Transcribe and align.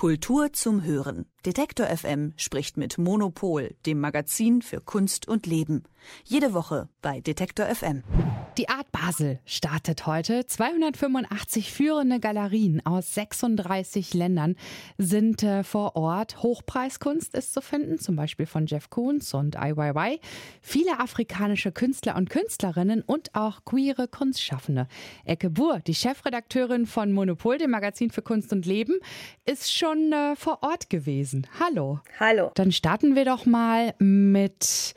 Kultur 0.00 0.50
zum 0.54 0.82
Hören. 0.82 1.26
Detektor 1.46 1.86
FM 1.86 2.34
spricht 2.36 2.76
mit 2.76 2.98
Monopol, 2.98 3.74
dem 3.86 3.98
Magazin 3.98 4.60
für 4.60 4.82
Kunst 4.82 5.26
und 5.26 5.46
Leben. 5.46 5.84
Jede 6.24 6.52
Woche 6.52 6.88
bei 7.00 7.20
Detektor 7.20 7.66
FM. 7.66 8.02
Die 8.58 8.68
Art 8.68 8.90
Basel 8.92 9.38
startet 9.44 10.06
heute. 10.06 10.44
285 10.44 11.72
führende 11.72 12.20
Galerien 12.20 12.84
aus 12.84 13.14
36 13.14 14.12
Ländern 14.12 14.56
sind 14.98 15.42
äh, 15.42 15.62
vor 15.62 15.96
Ort. 15.96 16.42
Hochpreiskunst 16.42 17.34
ist 17.34 17.54
zu 17.54 17.62
finden, 17.62 17.98
zum 17.98 18.16
Beispiel 18.16 18.46
von 18.46 18.66
Jeff 18.66 18.90
Koons 18.90 19.32
und 19.34 19.56
IYY. 19.56 20.20
Viele 20.60 20.98
afrikanische 21.00 21.72
Künstler 21.72 22.16
und 22.16 22.28
Künstlerinnen 22.28 23.02
und 23.02 23.34
auch 23.34 23.64
queere 23.64 24.08
Kunstschaffende. 24.08 24.88
Ecke 25.24 25.48
Buhr, 25.48 25.80
die 25.80 25.94
Chefredakteurin 25.94 26.86
von 26.86 27.12
Monopol, 27.12 27.56
dem 27.56 27.70
Magazin 27.70 28.10
für 28.10 28.22
Kunst 28.22 28.52
und 28.52 28.66
Leben, 28.66 28.94
ist 29.46 29.72
schon 29.72 30.12
äh, 30.12 30.36
vor 30.36 30.62
Ort 30.62 30.90
gewesen. 30.90 31.29
Hallo. 31.58 32.00
Hallo. 32.18 32.50
Dann 32.54 32.72
starten 32.72 33.14
wir 33.14 33.24
doch 33.24 33.46
mal 33.46 33.94
mit 33.98 34.94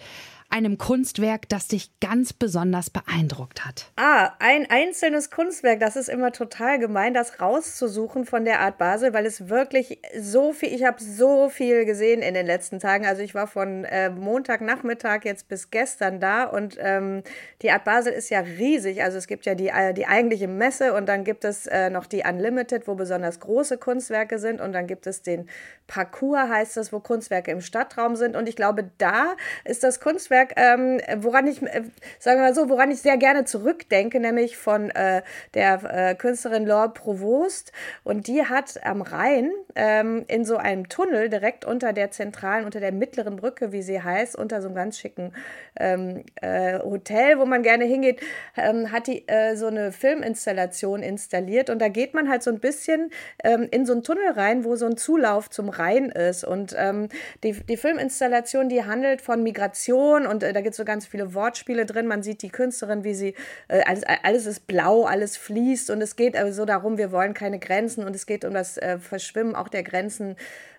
einem 0.53 0.77
Kunstwerk, 0.77 1.49
das 1.49 1.67
dich 1.67 1.89
ganz 1.99 2.31
besonders 2.31 2.91
beeindruckt 2.91 3.66
hat? 3.66 3.88
Ah, 3.95 4.34
ein 4.38 4.70
einzelnes 4.70 5.31
Kunstwerk, 5.31 5.80
das 5.80 5.95
ist 5.95 6.09
immer 6.09 6.31
total 6.31 6.77
gemein, 6.77 7.16
das 7.16 7.41
rauszusuchen 7.41 8.25
von 8.25 8.45
der 8.45 8.59
Art 8.59 8.77
Basel, 8.77 9.13
weil 9.13 9.25
es 9.25 9.49
wirklich 9.49 9.99
so 10.16 10.53
viel, 10.53 10.71
ich 10.71 10.84
habe 10.84 11.02
so 11.02 11.49
viel 11.49 11.85
gesehen 11.85 12.21
in 12.21 12.35
den 12.35 12.45
letzten 12.45 12.80
Tagen. 12.80 13.08
Also 13.08 13.23
ich 13.23 13.34
war 13.34 13.47
von 13.47 13.84
äh, 13.85 14.11
Montagnachmittag 14.11 15.21
jetzt 15.23 15.47
bis 15.47 15.71
gestern 15.71 16.20
da 16.20 16.44
und 16.44 16.77
ähm, 16.80 17.23
die 17.63 17.72
Art 17.72 17.83
Basel 17.83 18.13
ist 18.13 18.30
ja 18.30 18.41
riesig. 18.41 19.02
Also 19.02 19.17
es 19.17 19.25
gibt 19.25 19.47
ja 19.47 19.55
die, 19.55 19.70
äh, 19.70 19.95
die 19.95 20.05
eigentliche 20.05 20.47
Messe 20.47 20.94
und 20.94 21.08
dann 21.08 21.23
gibt 21.23 21.45
es 21.45 21.66
äh, 21.66 21.89
noch 21.89 22.05
die 22.05 22.22
Unlimited, 22.30 22.88
wo 22.88 22.94
besonders 22.94 23.39
große 23.39 23.80
Kunstwerke 23.80 24.38
sind 24.38 24.61
und 24.61 24.73
dann 24.73 24.85
gibt 24.85 25.08
es 25.08 25.23
den 25.23 25.49
Parcours, 25.88 26.47
heißt 26.47 26.77
es, 26.77 26.94
wo 26.94 26.99
Kunstwerke 26.99 27.50
im 27.50 27.61
Stadtraum 27.61 28.16
sind 28.16 28.35
und 28.35 28.47
ich 28.47 28.56
glaube, 28.56 28.91
da 29.00 29.35
ist 29.66 29.83
das 29.83 30.00
Kunstwerk 30.00 30.42
Kunstwerk, 30.44 30.53
ähm, 30.55 30.99
woran 31.22 31.47
ich, 31.47 31.61
äh, 31.61 31.83
sagen 32.19 32.39
wir 32.39 32.47
mal 32.47 32.55
so, 32.55 32.69
woran 32.69 32.91
ich 32.91 33.02
sehr 33.02 33.17
gerne 33.17 33.45
zurückdenke, 33.45 34.19
nämlich 34.19 34.58
von 34.58 34.89
äh, 34.91 35.22
der 35.53 35.83
äh, 35.83 36.16
Künstlerin 36.16 36.66
Laure 36.66 36.89
Provost. 36.89 37.72
Und 38.03 38.27
die 38.27 38.45
hat 38.45 38.83
am 38.85 39.02
Rhein 39.02 39.52
ähm, 39.75 40.25
in 40.27 40.45
so 40.45 40.58
einem 40.58 40.89
Tunnel 40.89 41.30
direkt 41.30 41.66
unter 41.66 41.94
der 41.94 42.11
zentralen, 42.11 42.66
unter 42.66 42.80
der 42.80 42.91
mittleren 42.91 43.35
Brücke, 43.35 43.72
wie 43.72 43.81
sie 43.81 44.02
heißt, 44.02 44.35
unter 44.35 44.61
so 44.61 44.67
einem 44.67 44.75
ganz 44.75 45.00
schicken 45.00 45.33
ähm, 45.80 46.23
äh, 46.41 46.80
Hotel, 46.80 47.39
wo 47.39 47.45
man 47.45 47.63
gerne 47.63 47.85
hingeht, 47.85 48.22
ähm, 48.57 48.91
hat 48.91 49.07
die 49.07 49.28
äh, 49.28 49.55
so 49.55 49.67
eine 49.67 49.91
Filminstallation 49.91 51.02
installiert. 51.02 51.69
Und 51.69 51.80
da 51.80 51.88
geht 51.88 52.13
man 52.13 52.30
halt 52.30 52.44
so 52.44 52.52
ein 52.52 52.59
bisschen 52.59 53.11
ähm, 53.44 53.67
in 53.72 53.85
so 53.85 53.94
einen 53.94 54.03
Tunnel 54.03 54.31
rein, 54.31 54.63
wo 54.63 54.75
so 54.75 54.85
ein 54.85 54.97
Zulauf 54.97 55.50
zum 55.50 55.69
Rhein 55.69 56.09
ist. 56.09 56.44
Und 56.44 56.75
ähm, 56.78 57.09
die, 57.44 57.53
die 57.53 57.78
Filminstallation, 57.78 58.69
die 58.69 58.83
handelt 58.85 59.22
von 59.22 59.44
Migration 59.44 60.28
und 60.34 60.44
äh, 60.44 60.52
da 60.52 60.62
gibt 60.62 60.72
es 60.72 60.78
so 60.78 60.86
ganz 60.86 61.06
viele 61.06 61.34
Wortspiele 61.34 61.86
drin. 61.86 62.08
Man 62.08 62.23
sieht 62.23 62.42
die 62.42 62.50
Künstlerin, 62.50 63.03
wie 63.03 63.14
sie, 63.14 63.36
äh, 63.67 63.84
alles, 63.86 64.03
alles 64.23 64.45
ist 64.48 64.67
blau, 64.67 65.03
alles 65.06 65.38
fließt 65.38 65.92
und 65.92 66.02
es 66.02 66.16
geht 66.16 66.36
also 66.36 66.52
so 66.52 66.66
darum, 66.66 66.98
wir 66.98 67.12
wollen 67.12 67.34
keine 67.34 67.59
Grenzen 67.59 68.03
und 68.03 68.16
es 68.16 68.25
geht 68.25 68.44
um 68.44 68.53
das 68.53 68.78
äh, 68.78 68.98
Verschwimmen 68.98 69.56
auch 69.56 69.67
der 69.67 69.84
Grenzen 69.84 70.36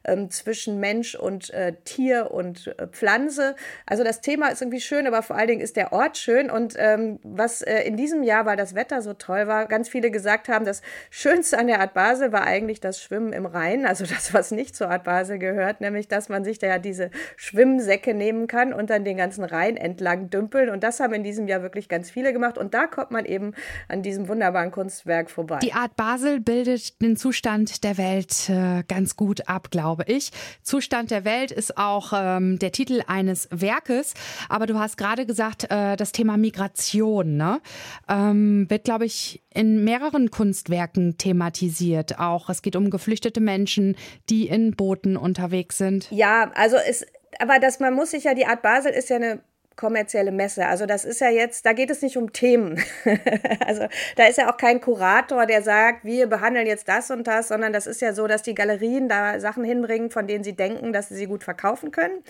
ähm, 0.06 0.30
zwischen 0.30 0.80
Mensch 0.80 1.14
und 1.14 1.50
äh, 1.54 1.74
Tier 1.84 2.30
und 2.30 2.74
äh, 2.78 2.88
Pflanze. 2.88 3.54
Also 3.86 4.04
das 4.04 4.20
Thema 4.20 4.48
ist 4.48 4.60
irgendwie 4.60 4.80
schön, 4.80 5.06
aber 5.06 5.22
vor 5.22 5.36
allen 5.36 5.48
Dingen 5.48 5.60
ist 5.62 5.76
der 5.76 5.92
Ort 5.92 6.18
schön. 6.18 6.50
Und 6.50 6.74
ähm, 6.76 7.20
was 7.22 7.62
in 7.62 7.96
diesem 7.96 8.22
Jahr, 8.22 8.44
weil 8.44 8.56
das 8.56 8.74
Wetter 8.74 9.00
so 9.00 9.14
toll 9.14 9.46
war, 9.46 9.66
ganz 9.66 9.88
viele 9.88 10.10
gesagt 10.10 10.48
haben, 10.48 10.64
das 10.64 10.82
Schönste 11.08 11.58
an 11.58 11.68
der 11.68 11.80
Art 11.80 11.94
Basel 11.94 12.32
war 12.32 12.44
eigentlich 12.44 12.80
das 12.80 13.00
Schwimmen 13.00 13.32
im 13.32 13.46
Rhein, 13.46 13.86
also 13.86 14.04
das, 14.04 14.34
was 14.34 14.50
nicht 14.50 14.76
zur 14.76 14.90
Art 14.90 15.04
Basel 15.04 15.38
gehört, 15.38 15.80
nämlich 15.80 16.08
dass 16.08 16.28
man 16.28 16.44
sich 16.44 16.58
da 16.58 16.66
ja 16.66 16.78
diese 16.78 17.10
Schwimmsäcke 17.36 18.12
nehmen 18.12 18.46
kann 18.46 18.74
und 18.74 18.90
dann 18.90 19.04
den 19.04 19.16
ganzen 19.16 19.43
Rhein 19.44 19.76
entlang 19.76 20.30
dümpeln. 20.30 20.70
Und 20.70 20.82
das 20.82 21.00
haben 21.00 21.14
in 21.14 21.22
diesem 21.22 21.48
Jahr 21.48 21.62
wirklich 21.62 21.88
ganz 21.88 22.10
viele 22.10 22.32
gemacht. 22.32 22.58
Und 22.58 22.74
da 22.74 22.86
kommt 22.86 23.10
man 23.10 23.24
eben 23.24 23.52
an 23.88 24.02
diesem 24.02 24.28
wunderbaren 24.28 24.70
Kunstwerk 24.70 25.30
vorbei. 25.30 25.60
Die 25.62 25.72
Art 25.72 25.96
Basel 25.96 26.40
bildet 26.40 27.00
den 27.00 27.16
Zustand 27.16 27.84
der 27.84 27.96
Welt 27.96 28.50
äh, 28.50 28.82
ganz 28.86 29.16
gut 29.16 29.48
ab, 29.48 29.70
glaube 29.70 29.84
glaube 29.84 30.04
ich. 30.06 30.30
Zustand 30.62 31.10
der 31.10 31.24
Welt 31.24 31.50
ist 31.50 31.76
auch 31.76 32.12
ähm, 32.14 32.58
der 32.58 32.72
Titel 32.72 33.02
eines 33.06 33.48
Werkes. 33.50 34.14
Aber 34.48 34.66
du 34.66 34.78
hast 34.78 34.96
gerade 34.96 35.26
gesagt, 35.26 35.70
äh, 35.70 35.96
das 35.96 36.12
Thema 36.12 36.36
Migration 36.36 37.36
ne? 37.36 37.60
ähm, 38.08 38.66
wird, 38.68 38.84
glaube 38.84 39.04
ich, 39.04 39.42
in 39.52 39.84
mehreren 39.84 40.30
Kunstwerken 40.30 41.16
thematisiert. 41.18 42.18
Auch 42.18 42.50
es 42.50 42.62
geht 42.62 42.76
um 42.76 42.90
geflüchtete 42.90 43.40
Menschen, 43.40 43.96
die 44.30 44.48
in 44.48 44.74
Booten 44.74 45.16
unterwegs 45.16 45.78
sind. 45.78 46.10
Ja, 46.10 46.50
also 46.54 46.76
es, 46.76 47.06
aber 47.40 47.58
das, 47.58 47.80
man 47.80 47.94
muss 47.94 48.10
sich 48.10 48.24
ja, 48.24 48.34
die 48.34 48.46
Art 48.46 48.62
Basel 48.62 48.92
ist 48.92 49.08
ja 49.10 49.16
eine 49.16 49.40
kommerzielle 49.76 50.30
Messe. 50.30 50.66
Also 50.66 50.86
das 50.86 51.04
ist 51.04 51.20
ja 51.20 51.30
jetzt, 51.30 51.66
da 51.66 51.72
geht 51.72 51.90
es 51.90 52.02
nicht 52.02 52.16
um 52.16 52.32
Themen. 52.32 52.80
also 53.66 53.86
da 54.16 54.26
ist 54.26 54.38
ja 54.38 54.52
auch 54.52 54.56
kein 54.56 54.80
Kurator, 54.80 55.46
der 55.46 55.62
sagt, 55.62 56.04
wir 56.04 56.28
behandeln 56.28 56.66
jetzt 56.66 56.88
das 56.88 57.10
und 57.10 57.26
das, 57.26 57.48
sondern 57.48 57.72
das 57.72 57.86
ist 57.86 58.00
ja 58.00 58.12
so, 58.12 58.26
dass 58.26 58.42
die 58.42 58.54
Galerien 58.54 59.08
da 59.08 59.40
Sachen 59.40 59.64
hinbringen, 59.64 60.10
von 60.10 60.26
denen 60.26 60.44
sie 60.44 60.54
denken, 60.54 60.92
dass 60.92 61.08
sie 61.08 61.16
sie 61.16 61.26
gut 61.26 61.42
verkaufen 61.42 61.90
können 61.90 62.22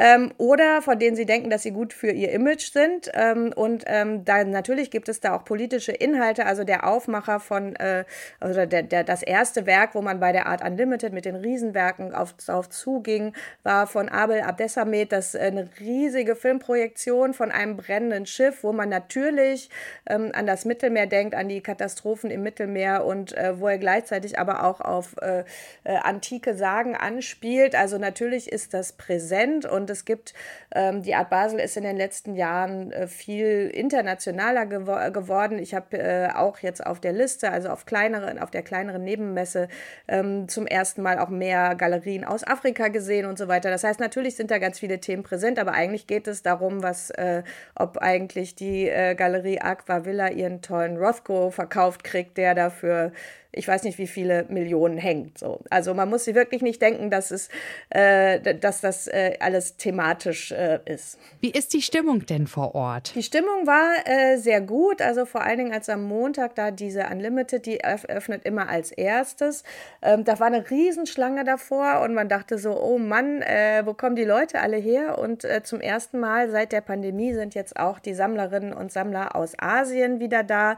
ähm, 0.00 0.32
oder 0.38 0.80
von 0.80 0.98
denen 0.98 1.14
sie 1.14 1.26
denken, 1.26 1.50
dass 1.50 1.62
sie 1.62 1.72
gut 1.72 1.92
für 1.92 2.10
ihr 2.10 2.32
Image 2.32 2.72
sind. 2.72 3.10
Ähm, 3.12 3.52
und 3.54 3.84
ähm, 3.86 4.24
da 4.24 4.42
natürlich 4.44 4.90
gibt 4.90 5.10
es 5.10 5.20
da 5.20 5.36
auch 5.36 5.44
politische 5.44 5.92
Inhalte. 5.92 6.46
Also 6.46 6.64
der 6.64 6.86
Aufmacher 6.86 7.38
von, 7.38 7.76
äh, 7.76 8.04
also 8.40 8.64
der, 8.64 8.82
der, 8.82 9.04
das 9.04 9.22
erste 9.22 9.66
Werk, 9.66 9.94
wo 9.94 10.00
man 10.00 10.18
bei 10.18 10.32
der 10.32 10.46
Art 10.46 10.64
Unlimited 10.64 11.12
mit 11.12 11.26
den 11.26 11.36
Riesenwerken 11.36 12.14
auf, 12.14 12.34
auf 12.48 12.70
zuging, 12.70 13.34
war 13.62 13.86
von 13.86 14.08
Abel 14.08 14.40
Abdesamet. 14.40 15.12
Das 15.12 15.34
äh, 15.34 15.50
eine 15.50 15.68
riesige 15.78 16.34
Filmprojektion 16.34 17.34
von 17.34 17.50
einem 17.50 17.76
brennenden 17.76 18.24
Schiff, 18.24 18.62
wo 18.62 18.72
man 18.72 18.88
natürlich 18.88 19.68
ähm, 20.08 20.30
an 20.32 20.46
das 20.46 20.64
Mittelmeer 20.64 21.08
denkt, 21.08 21.34
an 21.34 21.50
die 21.50 21.60
Katastrophen 21.60 22.30
im 22.30 22.42
Mittelmeer 22.42 23.04
und 23.04 23.36
äh, 23.36 23.60
wo 23.60 23.68
er 23.68 23.76
gleichzeitig 23.76 24.38
aber 24.38 24.64
auch 24.64 24.80
auf 24.80 25.16
äh, 25.20 25.44
äh, 25.84 25.96
antike 25.96 26.54
Sagen 26.54 26.96
anspielt. 26.96 27.74
Also 27.74 27.98
natürlich 27.98 28.50
ist 28.50 28.72
das 28.72 28.92
präsent 28.92 29.66
und 29.66 29.89
es 29.90 30.04
gibt, 30.04 30.34
ähm, 30.74 31.02
die 31.02 31.14
Art 31.14 31.30
Basel 31.30 31.60
ist 31.60 31.76
in 31.76 31.82
den 31.82 31.96
letzten 31.96 32.34
Jahren 32.34 32.92
äh, 32.92 33.06
viel 33.06 33.70
internationaler 33.74 34.66
gewo 34.66 34.96
geworden. 35.12 35.58
Ich 35.58 35.74
habe 35.74 35.98
äh, 35.98 36.28
auch 36.34 36.58
jetzt 36.60 36.84
auf 36.84 37.00
der 37.00 37.12
Liste, 37.12 37.50
also 37.50 37.68
auf 37.68 37.86
kleineren, 37.86 38.38
auf 38.38 38.50
der 38.50 38.62
kleineren 38.62 39.04
Nebenmesse 39.04 39.68
ähm, 40.08 40.48
zum 40.48 40.66
ersten 40.66 41.02
Mal 41.02 41.18
auch 41.18 41.28
mehr 41.28 41.74
Galerien 41.74 42.24
aus 42.24 42.46
Afrika 42.46 42.88
gesehen 42.88 43.26
und 43.26 43.38
so 43.38 43.48
weiter. 43.48 43.70
Das 43.70 43.84
heißt, 43.84 44.00
natürlich 44.00 44.36
sind 44.36 44.50
da 44.50 44.58
ganz 44.58 44.78
viele 44.78 45.00
Themen 45.00 45.22
präsent, 45.22 45.58
aber 45.58 45.72
eigentlich 45.72 46.06
geht 46.06 46.26
es 46.26 46.42
darum, 46.42 46.82
was, 46.82 47.10
äh, 47.10 47.42
ob 47.74 47.98
eigentlich 47.98 48.54
die 48.54 48.88
äh, 48.88 49.14
Galerie 49.14 49.60
Aqua 49.60 50.04
Villa 50.04 50.28
ihren 50.28 50.62
tollen 50.62 50.96
Rothko 50.96 51.50
verkauft 51.50 52.04
kriegt, 52.04 52.38
der 52.38 52.54
dafür 52.54 53.12
ich 53.52 53.66
weiß 53.66 53.82
nicht, 53.82 53.98
wie 53.98 54.06
viele 54.06 54.44
Millionen 54.48 54.96
hängt. 54.96 55.38
So. 55.38 55.60
Also 55.70 55.92
man 55.92 56.08
muss 56.08 56.24
sich 56.24 56.34
wirklich 56.34 56.62
nicht 56.62 56.80
denken, 56.80 57.10
dass, 57.10 57.30
es, 57.32 57.48
äh, 57.90 58.54
dass 58.54 58.80
das 58.80 59.08
äh, 59.08 59.36
alles 59.40 59.76
thematisch 59.76 60.52
äh, 60.52 60.78
ist. 60.84 61.18
Wie 61.40 61.50
ist 61.50 61.74
die 61.74 61.82
Stimmung 61.82 62.26
denn 62.26 62.46
vor 62.46 62.74
Ort? 62.76 63.12
Die 63.14 63.22
Stimmung 63.22 63.66
war 63.66 64.06
äh, 64.06 64.36
sehr 64.36 64.60
gut, 64.60 65.02
also 65.02 65.24
vor 65.24 65.42
allen 65.42 65.58
Dingen 65.58 65.72
als 65.72 65.88
am 65.88 66.04
Montag 66.04 66.54
da 66.54 66.70
diese 66.70 67.06
Unlimited, 67.10 67.66
die 67.66 67.84
öffnet 67.84 68.44
immer 68.44 68.68
als 68.68 68.92
erstes. 68.92 69.64
Ähm, 70.00 70.24
da 70.24 70.38
war 70.38 70.46
eine 70.46 70.70
Riesenschlange 70.70 71.42
davor 71.42 72.02
und 72.02 72.14
man 72.14 72.28
dachte 72.28 72.56
so, 72.56 72.80
oh 72.80 72.98
Mann, 72.98 73.42
äh, 73.42 73.82
wo 73.84 73.94
kommen 73.94 74.14
die 74.14 74.24
Leute 74.24 74.60
alle 74.60 74.76
her? 74.76 75.18
Und 75.18 75.44
äh, 75.44 75.62
zum 75.64 75.80
ersten 75.80 76.20
Mal 76.20 76.50
seit 76.50 76.70
der 76.70 76.82
Pandemie 76.82 77.34
sind 77.34 77.56
jetzt 77.56 77.76
auch 77.76 77.98
die 77.98 78.14
Sammlerinnen 78.14 78.72
und 78.72 78.92
Sammler 78.92 79.34
aus 79.34 79.54
Asien 79.58 80.20
wieder 80.20 80.42
da. 80.42 80.76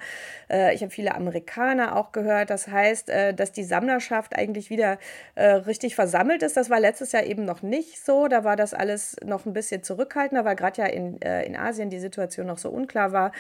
ich 0.73 0.83
habe 0.83 0.91
viele 0.91 1.15
Amerikaner 1.15 1.97
auch 1.97 2.13
gehört, 2.13 2.51
dass 2.51 2.62
das 2.65 2.73
heißt, 2.73 3.11
äh, 3.11 3.35
dass 3.35 3.53
die 3.53 3.65
Sammlerschaft 3.65 4.37
eigentlich 4.37 4.71
wieder 4.71 4.99
äh, 5.35 5.47
richtig 5.47 5.95
versammelt 5.95 6.43
ist. 6.43 6.57
Das 6.57 6.71
war 6.71 6.81
letztes 6.81 7.13
Jahr 7.13 7.25
eben 7.25 7.45
noch 7.45 7.63
nicht 7.63 8.05
so. 8.05 8.29
Da 8.29 8.45
war 8.45 8.57
das 8.57 8.75
alles 8.75 9.17
noch 9.25 9.47
ein 9.47 9.53
bisschen 9.53 9.83
zurückhaltender, 9.83 10.45
weil 10.45 10.57
gerade 10.57 10.83
ja 10.83 10.89
in, 10.89 11.21
äh, 11.23 11.45
in 11.45 11.57
Asien 11.57 11.91
die 11.91 11.99
Situation 11.99 12.47
noch 12.47 12.59
so 12.59 12.71
unklar 12.71 13.13
war. 13.13 13.33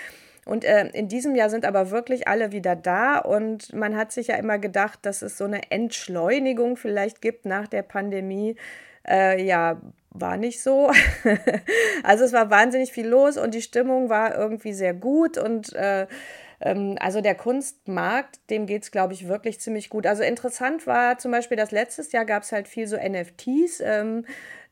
Und 0.44 0.64
äh, 0.64 0.88
in 0.88 1.06
diesem 1.08 1.36
Jahr 1.36 1.50
sind 1.50 1.64
aber 1.64 1.90
wirklich 1.90 2.26
alle 2.26 2.50
wieder 2.50 2.74
da 2.74 3.18
und 3.18 3.72
man 3.72 3.96
hat 3.96 4.10
sich 4.10 4.26
ja 4.26 4.36
immer 4.36 4.58
gedacht, 4.58 4.98
dass 5.02 5.22
es 5.22 5.38
so 5.38 5.44
eine 5.44 5.70
Entschleunigung 5.70 6.76
vielleicht 6.76 7.22
gibt 7.22 7.46
nach 7.46 7.68
der 7.68 7.82
Pandemie. 7.82 8.56
Äh, 9.06 9.44
ja, 9.44 9.80
war 10.10 10.36
nicht 10.36 10.60
so. 10.60 10.90
also 12.02 12.24
es 12.24 12.32
war 12.32 12.50
wahnsinnig 12.50 12.92
viel 12.92 13.06
los 13.06 13.36
und 13.36 13.54
die 13.54 13.62
Stimmung 13.62 14.08
war 14.08 14.36
irgendwie 14.36 14.72
sehr 14.72 14.94
gut 14.94 15.38
und 15.38 15.72
äh, 15.74 16.06
also 16.64 17.20
der 17.20 17.34
Kunstmarkt, 17.34 18.40
dem 18.50 18.66
geht 18.66 18.84
es, 18.84 18.90
glaube 18.90 19.14
ich, 19.14 19.28
wirklich 19.28 19.60
ziemlich 19.60 19.90
gut. 19.90 20.06
Also 20.06 20.22
interessant 20.22 20.86
war 20.86 21.18
zum 21.18 21.30
Beispiel, 21.32 21.56
dass 21.56 21.70
letztes 21.72 22.12
Jahr 22.12 22.24
gab 22.24 22.42
es 22.44 22.52
halt 22.52 22.68
viel 22.68 22.86
so 22.86 22.96
NFTs. 22.96 23.80
Ähm, 23.80 24.24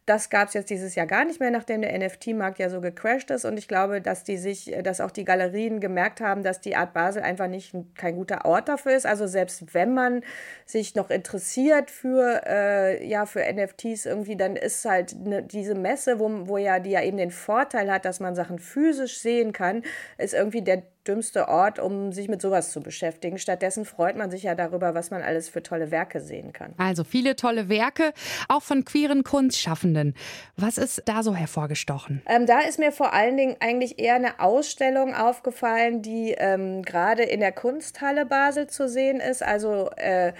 Das 0.06 0.28
gab 0.28 0.48
es 0.48 0.54
jetzt 0.54 0.70
dieses 0.70 0.96
Jahr 0.96 1.06
gar 1.06 1.24
nicht 1.24 1.38
mehr, 1.40 1.52
nachdem 1.52 1.82
der 1.82 1.96
NFT-Markt 1.96 2.58
ja 2.58 2.68
so 2.68 2.80
gecrashed 2.80 3.30
ist. 3.30 3.44
Und 3.44 3.56
ich 3.58 3.68
glaube, 3.68 4.00
dass 4.00 4.24
die 4.24 4.38
sich, 4.38 4.74
dass 4.82 5.00
auch 5.00 5.12
die 5.12 5.24
Galerien 5.24 5.78
gemerkt 5.78 6.20
haben, 6.20 6.42
dass 6.42 6.60
die 6.60 6.74
Art 6.74 6.94
Basel 6.94 7.22
einfach 7.22 7.46
nicht 7.46 7.74
kein 7.94 8.16
guter 8.16 8.44
Ort 8.44 8.68
dafür 8.68 8.96
ist. 8.96 9.06
Also 9.06 9.28
selbst 9.28 9.72
wenn 9.74 9.94
man 9.94 10.22
sich 10.66 10.96
noch 10.96 11.10
interessiert 11.10 11.90
für, 11.92 12.42
äh, 12.46 13.06
ja, 13.06 13.24
für 13.26 13.40
NFTs 13.44 14.06
irgendwie, 14.06 14.36
dann 14.36 14.56
ist 14.56 14.84
halt 14.84 15.14
ne, 15.16 15.42
diese 15.44 15.74
Messe, 15.76 16.18
wo, 16.18 16.48
wo 16.48 16.58
ja 16.58 16.80
die 16.80 16.90
ja 16.90 17.02
eben 17.02 17.18
den 17.18 17.30
Vorteil 17.30 17.90
hat, 17.92 18.04
dass 18.04 18.18
man 18.18 18.34
Sachen 18.34 18.58
physisch 18.58 19.20
sehen 19.20 19.52
kann, 19.52 19.82
ist 20.18 20.34
irgendwie 20.34 20.62
der 20.62 20.82
dümmste 21.06 21.48
Ort, 21.48 21.78
um 21.78 22.12
sich 22.12 22.28
mit 22.28 22.42
sowas 22.42 22.72
zu 22.72 22.80
beschäftigen. 22.80 23.38
Stattdessen 23.38 23.84
freut 23.84 24.16
man 24.16 24.30
sich 24.30 24.42
ja 24.42 24.54
darüber, 24.54 24.94
was 24.94 25.10
man 25.10 25.22
alles 25.22 25.48
für 25.48 25.62
tolle 25.62 25.90
Werke 25.90 26.20
sehen 26.20 26.52
kann. 26.52 26.74
Also 26.76 27.04
viele 27.04 27.36
tolle 27.36 27.68
Werke, 27.68 28.12
auch 28.48 28.62
von 28.62 28.84
queeren 28.84 29.24
Kunstschaffenden. 29.24 30.14
Was 30.56 30.78
ist 30.78 31.02
da 31.06 31.22
so 31.22 31.34
hervorgestochen? 31.34 32.22
Ähm, 32.26 32.46
da 32.46 32.60
ist 32.60 32.78
mir 32.78 32.92
vor 32.92 33.12
allen 33.12 33.36
Dingen 33.36 33.56
eigentlich 33.60 33.98
eher 33.98 34.14
eine 34.14 34.40
Ausstellung 34.40 35.14
aufgefallen, 35.14 36.02
die 36.02 36.34
ähm, 36.36 36.82
gerade 36.82 37.22
in 37.22 37.40
der 37.40 37.52
Kunsthalle 37.52 38.26
Basel 38.26 38.66
zu 38.66 38.88
sehen 38.88 39.20
ist. 39.20 39.42
Also 39.42 39.90
äh, 39.96 40.32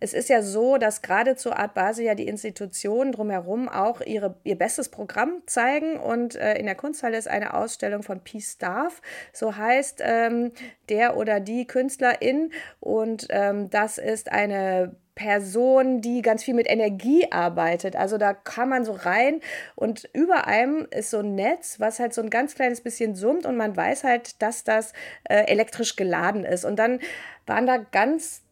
es 0.00 0.12
ist 0.12 0.28
ja 0.28 0.42
so, 0.42 0.76
dass 0.76 1.02
gerade 1.02 1.36
zur 1.36 1.58
Art 1.58 1.74
Basel 1.74 2.04
ja 2.04 2.14
die 2.14 2.28
Institutionen 2.28 3.12
drumherum 3.12 3.68
auch 3.68 4.00
ihre, 4.00 4.36
ihr 4.44 4.56
bestes 4.56 4.88
Programm 4.88 5.42
zeigen. 5.46 5.98
Und 5.98 6.36
äh, 6.36 6.58
in 6.58 6.66
der 6.66 6.74
Kunsthalle 6.74 7.16
ist 7.16 7.28
eine 7.28 7.54
Ausstellung 7.54 8.02
von 8.02 8.20
Peace 8.20 8.52
Staff, 8.52 9.00
so 9.32 9.56
heißt 9.56 10.02
ähm, 10.02 10.52
der 10.88 11.16
oder 11.16 11.40
die 11.40 11.66
Künstlerin. 11.66 12.52
Und 12.80 13.26
ähm, 13.30 13.70
das 13.70 13.98
ist 13.98 14.30
eine 14.30 14.96
Person, 15.16 16.02
die 16.02 16.20
ganz 16.20 16.44
viel 16.44 16.52
mit 16.52 16.68
Energie 16.68 17.32
arbeitet. 17.32 17.96
Also 17.96 18.18
da 18.18 18.34
kann 18.34 18.68
man 18.68 18.84
so 18.84 18.92
rein 18.92 19.40
und 19.74 20.08
über 20.12 20.46
einem 20.46 20.86
ist 20.90 21.10
so 21.10 21.20
ein 21.20 21.34
Netz, 21.34 21.80
was 21.80 21.98
halt 21.98 22.12
so 22.12 22.20
ein 22.20 22.28
ganz 22.28 22.54
kleines 22.54 22.82
bisschen 22.82 23.16
summt 23.16 23.46
und 23.46 23.56
man 23.56 23.74
weiß 23.74 24.04
halt, 24.04 24.42
dass 24.42 24.62
das 24.62 24.92
äh, 25.24 25.44
elektrisch 25.46 25.96
geladen 25.96 26.44
ist. 26.44 26.66
Und 26.66 26.76
dann 26.76 27.00
waren 27.46 27.66
da 27.66 27.78
ganz 27.78 28.42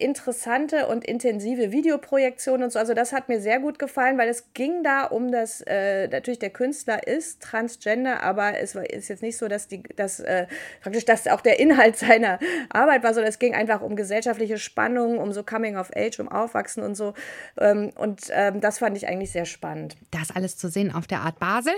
interessante 0.00 0.86
und 0.86 1.04
intensive 1.04 1.72
Videoprojektionen 1.72 2.64
und 2.64 2.72
so. 2.72 2.78
Also 2.78 2.94
das 2.94 3.12
hat 3.12 3.28
mir 3.28 3.40
sehr 3.40 3.60
gut 3.60 3.78
gefallen, 3.78 4.18
weil 4.18 4.28
es 4.28 4.52
ging 4.54 4.82
da 4.82 5.04
um 5.04 5.30
das, 5.30 5.60
äh, 5.66 6.08
natürlich 6.08 6.38
der 6.38 6.50
Künstler 6.50 7.06
ist 7.06 7.42
Transgender, 7.42 8.22
aber 8.22 8.58
es 8.58 8.74
ist 8.74 9.08
jetzt 9.08 9.22
nicht 9.22 9.36
so, 9.36 9.48
dass 9.48 9.68
die, 9.68 9.82
dass 9.96 10.20
äh, 10.20 10.46
praktisch 10.82 11.04
das 11.04 11.26
auch 11.26 11.40
der 11.40 11.58
Inhalt 11.58 11.96
seiner 11.98 12.38
Arbeit 12.70 13.02
war, 13.02 13.14
sondern 13.14 13.30
es 13.30 13.38
ging 13.38 13.54
einfach 13.54 13.80
um 13.82 13.96
gesellschaftliche 13.96 14.58
Spannungen, 14.58 15.18
um 15.18 15.32
so 15.32 15.42
Coming 15.42 15.76
of 15.76 15.90
Age, 15.94 16.20
um 16.20 16.28
Aufwachsen 16.28 16.82
und 16.82 16.94
so. 16.94 17.14
Ähm, 17.58 17.90
und 17.96 18.22
ähm, 18.30 18.60
das 18.60 18.78
fand 18.78 18.96
ich 18.96 19.06
eigentlich 19.06 19.32
sehr 19.32 19.44
spannend. 19.44 19.96
Das 20.10 20.30
alles 20.34 20.56
zu 20.56 20.68
sehen 20.68 20.92
auf 20.94 21.06
der 21.06 21.20
Art 21.20 21.38
Basel. 21.38 21.72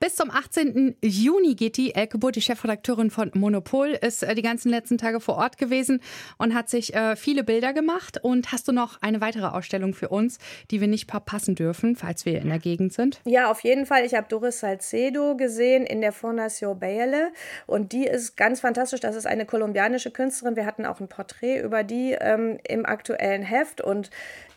Bis 0.00 0.16
zum 0.16 0.30
18. 0.30 0.96
Juni 1.02 1.54
geht 1.54 1.76
die 1.76 1.94
Elke 1.94 2.18
Butt, 2.18 2.36
die 2.36 2.42
Chefredakteurin 2.42 3.10
von 3.10 3.30
Monopol, 3.34 3.90
ist 4.00 4.22
äh, 4.22 4.34
die 4.34 4.42
ganzen 4.42 4.70
letzten 4.70 4.98
Tage 4.98 5.20
vor 5.20 5.36
Ort 5.36 5.58
gewesen 5.58 6.00
und 6.38 6.54
hat 6.54 6.68
sich 6.68 6.94
äh, 6.94 7.16
viele 7.16 7.44
Bilder 7.44 7.63
Bilder 7.64 7.72
gemacht 7.72 8.18
und 8.22 8.52
hast 8.52 8.68
du 8.68 8.72
noch 8.72 9.00
eine 9.00 9.22
weitere 9.22 9.46
Ausstellung 9.46 9.94
für 9.94 10.10
uns, 10.10 10.38
die 10.70 10.82
wir 10.82 10.88
nicht 10.88 11.10
verpassen 11.10 11.54
dürfen, 11.54 11.96
falls 11.96 12.26
wir 12.26 12.38
in 12.42 12.50
der 12.50 12.58
Gegend 12.58 12.92
sind? 12.92 13.20
Ja, 13.24 13.50
auf 13.50 13.60
jeden 13.60 13.86
Fall. 13.86 14.04
Ich 14.04 14.14
habe 14.14 14.26
Doris 14.28 14.60
Salcedo 14.60 15.34
gesehen 15.34 15.86
in 15.86 16.02
der 16.02 16.12
Fondation 16.12 16.78
Bayele 16.78 17.32
und 17.66 17.92
die 17.92 18.04
ist 18.04 18.36
ganz 18.36 18.60
fantastisch. 18.60 19.00
Das 19.00 19.16
ist 19.16 19.26
eine 19.26 19.46
kolumbianische 19.46 20.10
Künstlerin. 20.10 20.56
Wir 20.56 20.66
hatten 20.66 20.84
auch 20.84 21.00
ein 21.00 21.08
Porträt 21.08 21.60
über 21.60 21.84
die 21.84 22.12
ähm, 22.12 22.58
im 22.68 22.84
aktuellen 22.84 23.42
Heft 23.42 23.80
und 23.80 24.10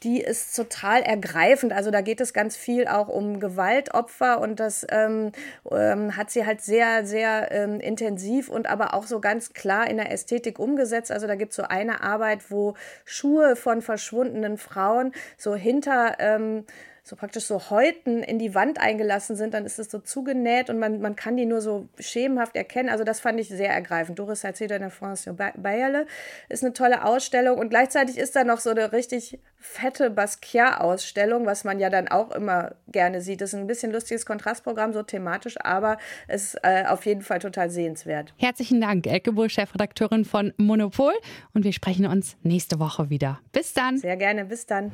die 0.03 0.21
ist 0.21 0.55
total 0.55 1.01
ergreifend. 1.01 1.73
Also 1.73 1.91
da 1.91 2.01
geht 2.01 2.21
es 2.21 2.33
ganz 2.33 2.55
viel 2.55 2.87
auch 2.87 3.07
um 3.07 3.39
Gewaltopfer 3.39 4.39
und 4.39 4.59
das 4.59 4.85
ähm, 4.89 5.31
ähm, 5.71 6.15
hat 6.15 6.29
sie 6.29 6.45
halt 6.45 6.61
sehr, 6.61 7.05
sehr 7.05 7.51
ähm, 7.51 7.79
intensiv 7.79 8.49
und 8.49 8.67
aber 8.67 8.93
auch 8.93 9.07
so 9.07 9.19
ganz 9.19 9.53
klar 9.53 9.89
in 9.89 9.97
der 9.97 10.11
Ästhetik 10.11 10.59
umgesetzt. 10.59 11.11
Also 11.11 11.25
da 11.27 11.35
gibt 11.35 11.51
es 11.51 11.55
so 11.55 11.63
eine 11.63 12.01
Arbeit, 12.01 12.51
wo 12.51 12.75
Schuhe 13.05 13.55
von 13.55 13.81
verschwundenen 13.81 14.57
Frauen 14.57 15.13
so 15.37 15.55
hinter 15.55 16.15
ähm, 16.19 16.65
so 17.07 17.15
praktisch 17.15 17.45
so 17.45 17.69
Häuten 17.69 18.21
in 18.23 18.39
die 18.39 18.53
Wand 18.53 18.79
eingelassen 18.79 19.35
sind, 19.35 19.53
dann 19.53 19.65
ist 19.65 19.79
es 19.79 19.89
so 19.89 19.99
zugenäht 19.99 20.69
und 20.69 20.79
man, 20.79 20.99
man 20.99 21.15
kann 21.15 21.37
die 21.37 21.45
nur 21.45 21.61
so 21.61 21.87
schemenhaft 21.99 22.55
erkennen. 22.55 22.89
Also 22.89 23.03
das 23.03 23.19
fand 23.19 23.39
ich 23.39 23.49
sehr 23.49 23.69
ergreifend. 23.69 24.19
Doris 24.19 24.41
Salcedo 24.41 24.75
in 24.75 24.81
der 24.81 24.89
Fondation 24.89 25.35
Bayerle 25.35 26.05
ist 26.49 26.63
eine 26.63 26.73
tolle 26.73 27.05
Ausstellung 27.05 27.57
und 27.57 27.69
gleichzeitig 27.69 28.17
ist 28.17 28.35
da 28.35 28.43
noch 28.43 28.59
so 28.59 28.69
eine 28.69 28.91
richtig 28.91 29.39
fette 29.59 30.09
Basquiat-Ausstellung, 30.09 31.45
was 31.45 31.63
man 31.63 31.79
ja 31.79 31.89
dann 31.89 32.07
auch 32.07 32.31
immer 32.31 32.75
gerne 32.87 33.21
sieht. 33.21 33.41
Das 33.41 33.53
ist 33.53 33.59
ein 33.59 33.67
bisschen 33.67 33.91
lustiges 33.91 34.25
Kontrastprogramm, 34.25 34.93
so 34.93 35.03
thematisch, 35.03 35.55
aber 35.59 35.97
es 36.27 36.53
ist 36.53 36.59
äh, 36.63 36.85
auf 36.87 37.05
jeden 37.05 37.21
Fall 37.21 37.39
total 37.39 37.69
sehenswert. 37.69 38.33
Herzlichen 38.37 38.81
Dank, 38.81 39.07
Elke 39.07 39.31
Bull, 39.31 39.49
Chefredakteurin 39.49 40.25
von 40.25 40.53
Monopol 40.57 41.13
und 41.53 41.63
wir 41.63 41.73
sprechen 41.73 42.05
uns 42.05 42.37
nächste 42.43 42.79
Woche 42.79 43.09
wieder. 43.09 43.39
Bis 43.51 43.73
dann. 43.73 43.97
Sehr 43.97 44.17
gerne, 44.17 44.45
bis 44.45 44.65
dann. 44.65 44.91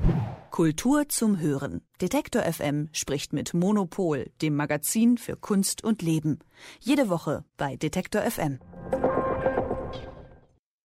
Kultur 0.50 1.10
zum 1.10 1.40
Hören. 1.40 1.82
Detektor 2.04 2.42
FM 2.42 2.90
spricht 2.92 3.32
mit 3.32 3.54
Monopol, 3.54 4.30
dem 4.42 4.58
Magazin 4.58 5.18
für 5.18 5.38
Kunst 5.38 5.86
und 5.86 6.02
Leben. 6.02 6.40
Jede 6.82 7.08
Woche 7.08 7.46
bei 7.56 7.78
Detektor 7.78 8.24
FM. 8.24 8.60